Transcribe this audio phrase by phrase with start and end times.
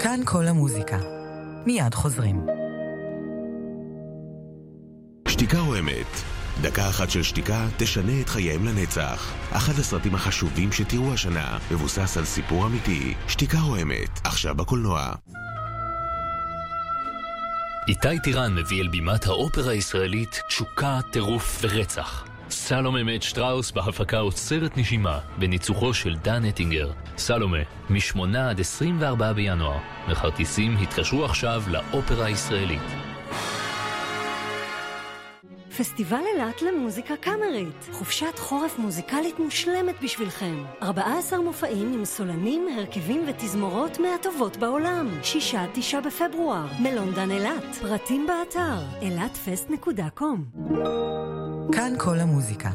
[0.00, 0.98] כאן כל המוזיקה.
[1.66, 2.46] מיד חוזרים.
[5.28, 6.06] שתיקה או אמת?
[6.62, 9.34] דקה אחת של שתיקה תשנה את חייהם לנצח.
[9.50, 13.14] אחד הסרטים החשובים שתראו השנה מבוסס על סיפור אמיתי.
[13.28, 15.12] שתיקה או אמת, עכשיו בקולנוע.
[17.88, 22.24] איתי טירן מביא אל בימת האופרה הישראלית תשוקה, טירוף ורצח.
[22.50, 26.90] סלומה מת שטראוס בהפקה עוצרת נשימה, בניצוחו של דן אטינגר.
[27.16, 27.58] סלומה,
[27.90, 29.78] מ-8 עד 24 בינואר.
[30.08, 33.10] לכרטיסים התקשרו עכשיו לאופרה הישראלית.
[35.78, 37.88] פסטיבל אילת למוזיקה קאמרית.
[37.92, 40.64] חופשת חורף מוזיקלית מושלמת בשבילכם.
[40.82, 45.08] 14 מופעים עם סולנים, הרכבים ותזמורות מהטובות בעולם.
[45.22, 47.74] 6-9 בפברואר, מלונדן אילת.
[47.80, 50.44] פרטים באתר אילתפסט.קום
[51.72, 52.70] כאן כל המוזיקה.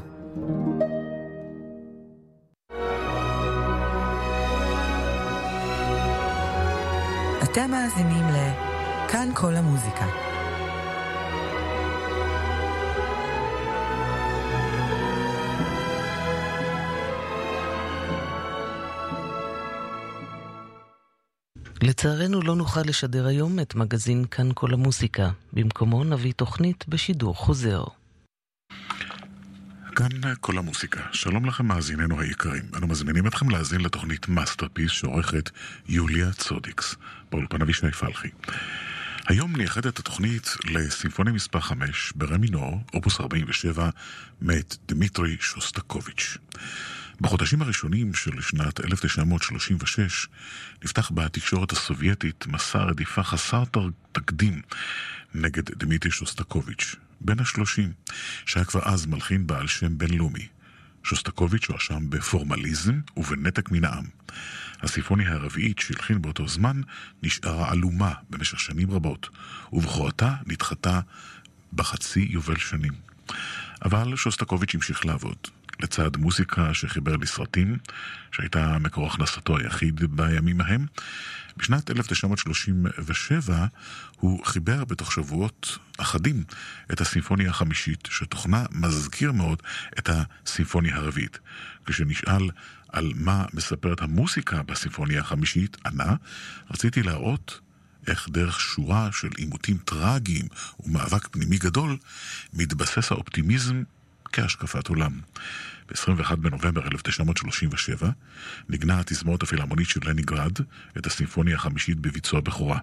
[7.44, 8.52] אתם מאזינים ל
[9.12, 10.06] כאן כל המוזיקה.
[21.82, 25.30] לצערנו לא נוכל לשדר היום את מגזין כאן כל המוזיקה.
[25.54, 27.84] במקומו נביא תוכנית בשידור חוזר.
[29.96, 31.02] כאן כל המוסיקה.
[31.12, 32.64] שלום לכם מאזיננו היקרים.
[32.78, 35.50] אנו מזמינים אתכם להאזין לתוכנית מאסטרפיס שעורכת
[35.88, 36.96] יוליה צודיקס,
[37.32, 38.28] באולפן אבישי פלחי.
[39.28, 43.90] היום נייחד את התוכנית לסימפוניה מספר 5 ברמינור, אופוס 47,
[44.42, 46.38] מאת דמיטרי שוסטקוביץ'.
[47.22, 50.28] בחודשים הראשונים של שנת 1936
[50.84, 53.64] נפתח בתקשורת הסובייטית מסע רדיפה חסר
[54.12, 54.62] תקדים
[55.36, 57.92] נגד דמיטרי שוסטקוביץ', בן השלושים,
[58.46, 60.48] שהיה כבר אז מלחין בעל שם בינלאומי.
[61.04, 64.06] שוסטקוביץ' הואשם בפורמליזם ובנתק מן העם.
[64.82, 66.82] הסימפוניה הרביעית שהלחין באותו זמן
[67.24, 69.30] נשארה עלומה במשך שנים רבות,
[69.74, 71.00] ובכורתה נדחתה
[71.74, 72.94] בחצי יובל שנים.
[73.86, 75.38] אבל שוסטקוביץ' המשיך לעבוד.
[75.80, 77.78] לצד מוזיקה שחיבר לסרטים,
[78.32, 80.86] שהייתה מקור הכנסתו היחיד בימים ההם.
[81.58, 83.66] בשנת 1937
[84.20, 86.44] הוא חיבר בתוך שבועות אחדים
[86.92, 89.62] את הסימפוניה החמישית, שתוכנה מזכיר מאוד
[90.00, 91.40] את הסימפוניה הרביעית.
[91.86, 92.50] כשנשאל
[92.90, 96.16] על מה מספרת המוסיקה בסימפוניה החמישית, ענה,
[96.72, 97.60] רציתי להראות
[98.08, 100.48] איך דרך שורה של עימותים טראגיים
[100.80, 101.98] ומאבק פנימי גדול,
[102.54, 103.84] מתבסס האופטימיזם
[104.32, 105.20] כהשקפת עולם.
[105.88, 108.10] ב-21 בנובמבר 1937
[108.70, 110.52] נגנה התזמורת הפילהרמונית של לניגרד
[110.98, 112.80] את הסימפוניה החמישית בביצוע בכורה.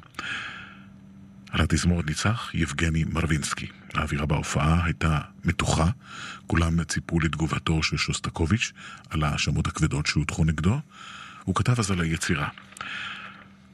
[1.51, 3.67] על התזמורת ניצח יבגני מרווינסקי.
[3.95, 5.91] האווירה בהופעה הייתה מתוחה,
[6.47, 8.73] כולם ציפו לתגובתו של שוסטקוביץ'
[9.11, 10.81] על ההאשמות הכבדות שהוטחו נגדו.
[11.45, 12.49] הוא כתב אז על היצירה.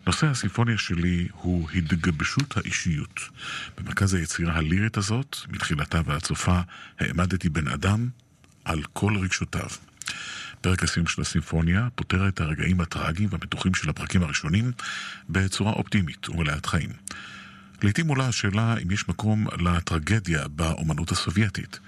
[0.07, 3.21] נושא הסימפוניה שלי הוא התגבשות האישיות.
[3.79, 6.61] במרכז היצירה הלירית הזאת, מתחילתה ועד סופה,
[6.99, 8.09] העמדתי בן אדם
[8.69, 9.69] על כל רגשותיו.
[10.61, 14.73] פרק הסיום של הסימפוניה פותר את הרגעים הטראגיים והמתוחים של הפרקים הראשונים
[15.29, 16.91] בצורה אופטימית ומלאת חיים.
[17.83, 21.79] לעתים עולה השאלה אם יש מקום לטרגדיה באומנות הסובייטית.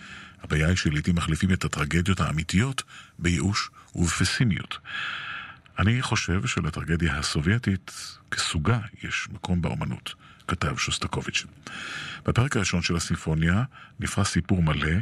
[0.42, 2.82] הבעיה היא שלעיתים מחליפים את הטרגדיות האמיתיות
[3.18, 4.78] בייאוש ובפסימיות.
[5.78, 7.92] אני חושב שלטרגדיה הסובייטית
[8.30, 10.14] כסוגה יש מקום באומנות,
[10.48, 11.46] כתב שוסטקוביץ'.
[12.26, 13.64] בפרק הראשון של הסימפוניה
[14.00, 14.96] נפרס סיפור מלא,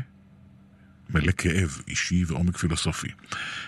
[1.11, 3.09] מלא כאב אישי ועומק פילוסופי.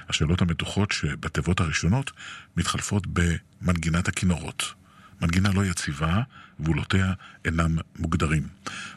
[0.08, 2.10] השאלות המתוחות שבתיבות הראשונות
[2.56, 4.74] מתחלפות במנגינת הכינורות.
[5.20, 6.22] מנגינה לא יציבה,
[6.60, 7.12] גבולותיה
[7.44, 8.48] אינם מוגדרים.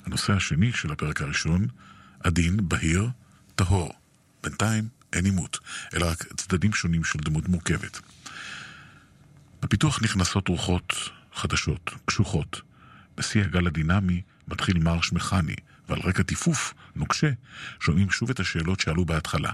[0.06, 1.68] הנושא השני של הפרק הראשון,
[2.20, 3.10] עדין, בהיר,
[3.56, 3.94] טהור.
[4.44, 5.60] בינתיים אין עימות,
[5.96, 8.00] אלא רק צדדים שונים של דמות מורכבת.
[9.62, 10.94] בפיתוח נכנסות רוחות
[11.34, 12.62] חדשות, קשוחות.
[13.18, 15.56] בשיא הגל הדינמי מתחיל מרש מכני,
[15.90, 17.30] ועל רקע טיפוף נוקשה
[17.80, 19.52] שומעים שוב את השאלות שעלו בהתחלה.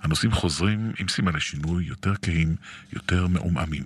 [0.00, 2.56] הנושאים חוזרים עם סימני שינוי יותר כהים,
[2.92, 3.84] יותר מעומעמים.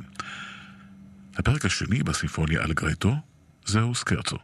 [1.37, 3.17] הפרק השני בסימפוניה אלגרטו
[3.67, 4.37] זהו סקרצו.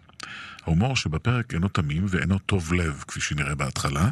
[0.62, 4.10] ההומור שבפרק אינו תמים ואינו טוב לב, כפי שנראה בהתחלה.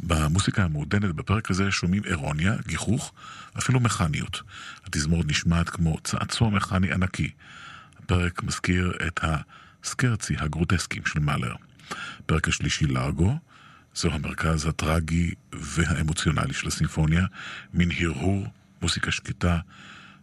[0.00, 3.12] במוסיקה המעודנת בפרק הזה שומעים אירוניה, גיחוך,
[3.58, 4.42] אפילו מכניות.
[4.86, 7.30] התזמורת נשמעת כמו צעצוע מכני ענקי.
[7.98, 11.54] הפרק מזכיר את הסקרצי הגרוטסקיים של מאלר.
[12.20, 13.38] הפרק השלישי לארגו,
[13.94, 17.26] זהו המרכז הטרגי והאמוציונלי של הסימפוניה,
[17.74, 18.46] מין הרהור,
[18.82, 19.58] מוסיקה שקטה,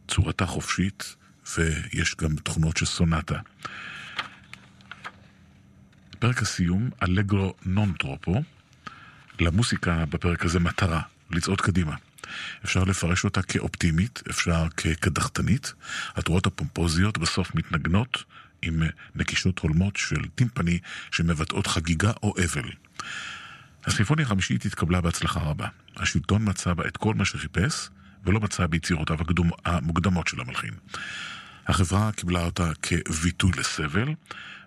[0.08, 1.16] צורתה חופשית,
[1.58, 3.40] ויש גם תכונות של סונטה.
[6.19, 8.44] פרק הסיום, אלגרו נון טרופו,
[9.40, 11.96] למוסיקה בפרק הזה מטרה, לצעוד קדימה.
[12.66, 15.74] אפשר לפרש אותה כאופטימית, אפשר כקדחתנית.
[16.16, 18.24] התרועות הפומפוזיות בסוף מתנגנות
[18.62, 18.83] עם
[19.15, 20.80] נקישות הולמות של טימפני
[21.12, 22.69] שמבטאות חגיגה או אבל.
[23.86, 25.68] הסימפוניה החמישית התקבלה בהצלחה רבה.
[25.98, 27.89] השלטון מצא בה את כל מה שחיפש,
[28.25, 29.18] ולא מצא ביצירותיו
[29.65, 30.74] המוקדמות של המלחין.
[31.68, 34.13] החברה קיבלה אותה כביטוי לסבל,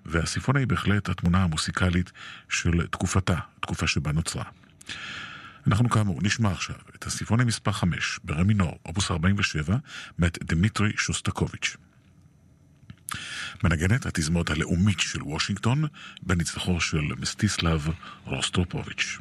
[0.07, 2.13] והסימפוניה היא בהחלט התמונה המוסיקלית
[2.49, 4.45] של תקופתה, תקופה שבה נוצרה.
[5.67, 9.77] אנחנו כאמור נשמע עכשיו את הסימפוניה מספר 5 ברמינור, אופוס 47,
[10.19, 11.77] מאת דמיטרי שוסטקוביץ'.
[13.65, 15.85] מנגנת התזמורת הלאומית של וושינגטון
[16.23, 17.89] בניצחו של מסטיסלב
[18.25, 19.19] רוסטרופוביץ'.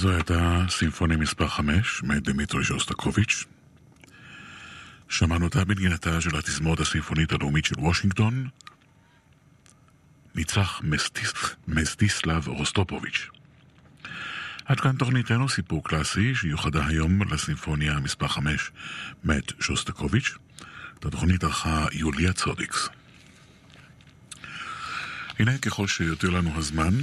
[0.00, 3.44] זו הייתה סימפוניה מספר 5 מאת דמיטרי ז'וסטקוביץ'.
[5.08, 8.48] שמענו אותה בנגינתה של התזמורת הסימפונית הלאומית של וושינגטון.
[10.34, 11.32] ניצח מסטיס,
[11.68, 13.28] מסטיסלב רוסטופוביץ'.
[14.64, 18.70] עד כאן תוכניתנו סיפור קלאסי שיוחדה היום לסימפוניה מספר 5
[19.24, 20.34] מאת שוסטקוביץ'.
[20.98, 22.88] את התוכנית ערכה יוליה צודיקס.
[25.38, 26.94] הנה, ככל שיותר לנו הזמן,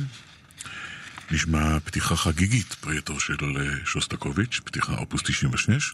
[1.32, 5.94] נשמע פתיחה חגיגית פרי של אה, שוסטקוביץ', פתיחה אופוס 96.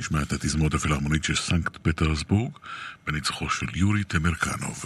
[0.00, 2.52] נשמע את התזמורת הפילהרמונית של סנקט פטרסבורג
[3.06, 4.84] בניצחו של יורי טמרקנוב.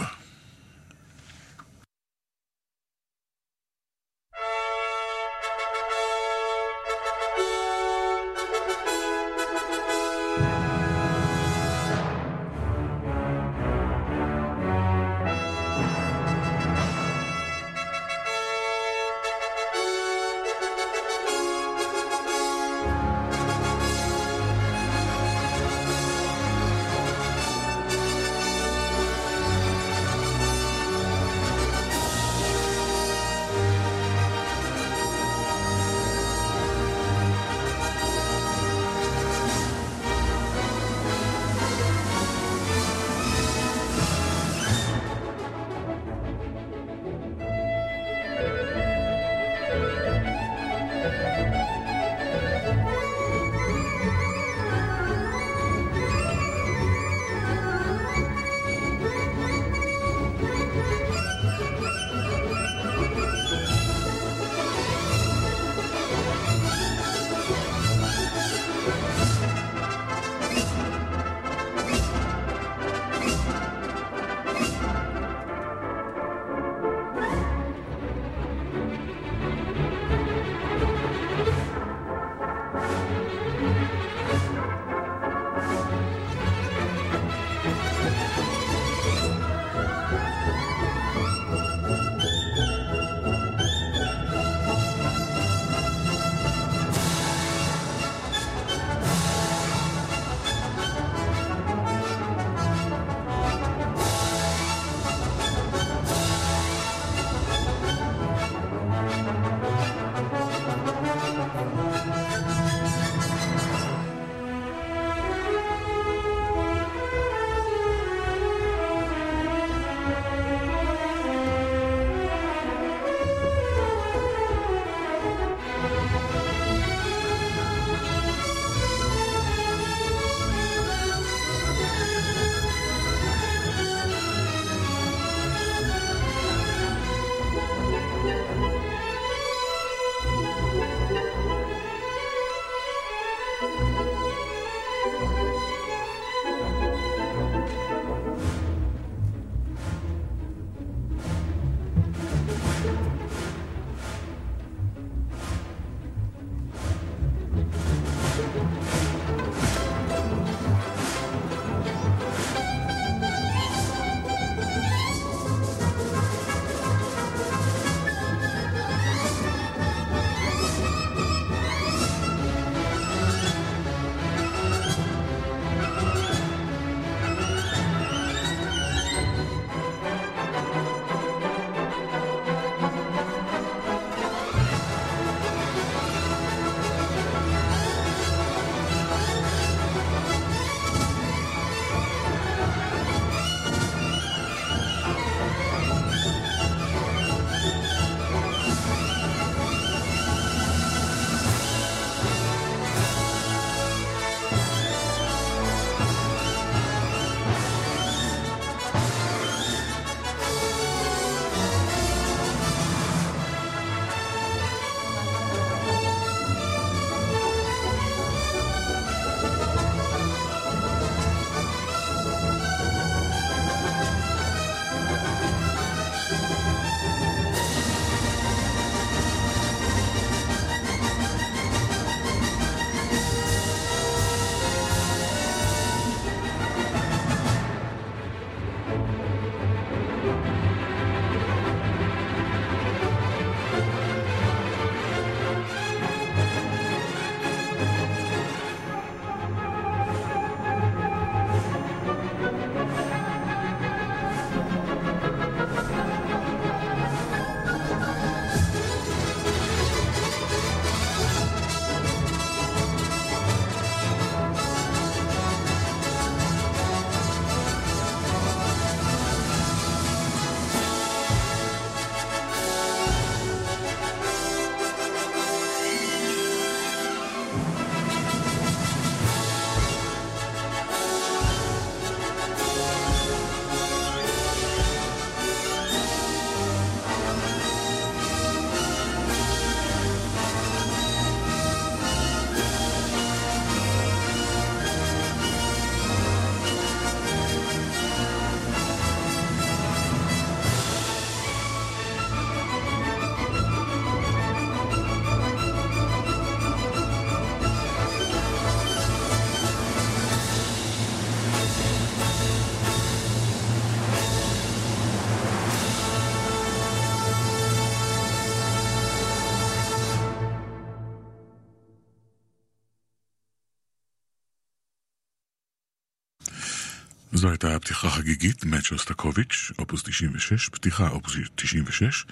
[327.43, 332.25] זו הייתה פתיחה חגיגית מאת שוסטקוביץ', אופוס 96, פתיחה אופוס 96,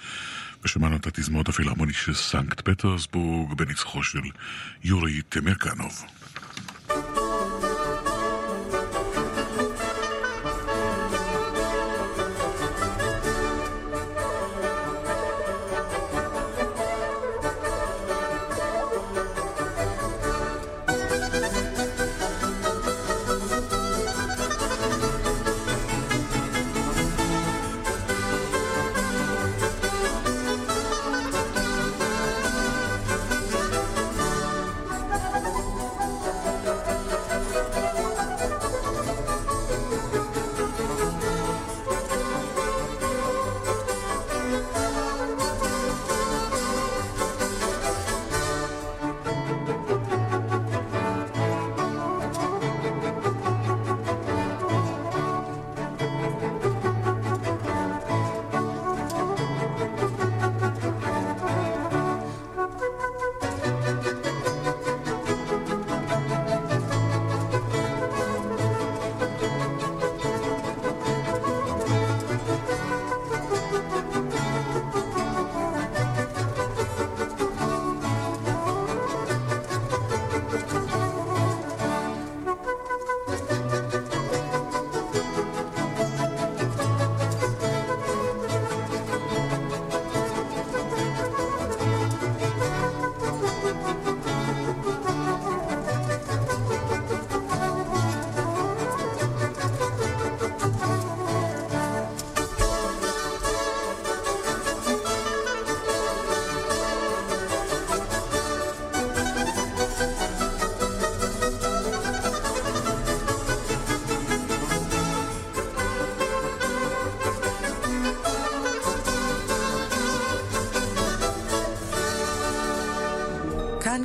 [0.64, 4.20] ושמענו את התזמורת הפילהרמונית של סנקט פטרסבורג בניצחו של
[4.84, 6.04] יורי טמרקנוב.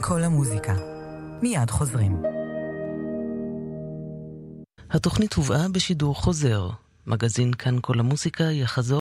[0.08, 0.76] כל המוזיקה.
[1.42, 2.22] מיד חוזרים.
[4.90, 6.70] התוכנית הובאה בשידור חוזר.
[7.08, 8.96] מגזין כאן כל המוזיקה יחזור